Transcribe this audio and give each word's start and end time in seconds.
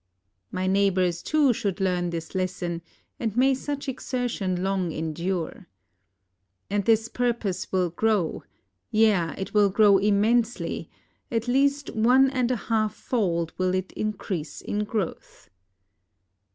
My 0.51 0.65
neighbors 0.65 1.21
too 1.21 1.53
should 1.53 1.79
learn 1.79 2.09
this 2.09 2.33
lesson; 2.33 2.81
and 3.19 3.37
may 3.37 3.53
such 3.53 3.87
exertion 3.87 4.63
long 4.63 4.91
endure! 4.91 5.67
And 6.71 6.85
this 6.85 7.07
purpose 7.07 7.71
will 7.71 7.91
grow— 7.91 8.41
yea, 8.89 9.35
it 9.37 9.53
will 9.53 9.69
grow 9.69 9.99
im 9.99 10.19
mensely— 10.23 10.89
at 11.31 11.47
least 11.47 11.91
one 11.91 12.31
and 12.31 12.49
a 12.49 12.55
half 12.55 12.95
fold 12.95 13.53
will 13.59 13.75
it 13.75 13.91
increase 13.91 14.59
in 14.59 14.85
growth. 14.85 15.51